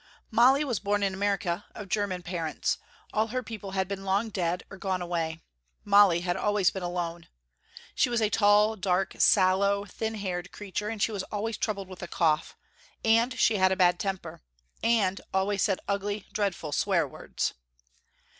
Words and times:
Molly 0.31 0.63
was 0.63 0.79
born 0.79 1.03
in 1.03 1.13
America, 1.13 1.65
of 1.75 1.87
german 1.87 2.23
parents. 2.23 2.79
All 3.13 3.27
her 3.27 3.43
people 3.43 3.73
had 3.73 3.87
been 3.87 4.03
long 4.03 4.29
dead 4.29 4.63
or 4.71 4.77
gone 4.77 4.99
away. 4.99 5.43
Molly 5.85 6.21
had 6.21 6.35
always 6.35 6.71
been 6.71 6.81
alone. 6.81 7.27
She 7.93 8.09
was 8.09 8.19
a 8.19 8.31
tall, 8.31 8.75
dark, 8.75 9.13
sallow, 9.19 9.85
thin 9.85 10.15
haired 10.15 10.51
creature, 10.51 10.87
and 10.89 10.99
she 10.99 11.11
was 11.11 11.21
always 11.31 11.55
troubled 11.55 11.87
with 11.87 12.01
a 12.01 12.07
cough, 12.07 12.57
and 13.05 13.37
she 13.39 13.57
had 13.57 13.71
a 13.71 13.75
bad 13.77 13.99
temper, 13.99 14.41
and 14.81 15.21
always 15.35 15.61
said 15.61 15.79
ugly 15.87 16.25
dreadful 16.33 16.71
swear 16.71 17.07
words. 17.07 17.53